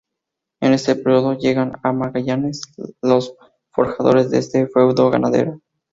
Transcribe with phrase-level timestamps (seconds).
[0.61, 2.61] En este periodo llegan a Magallanes,
[3.03, 3.35] los
[3.69, 5.61] forjadores de este feudo ganadero.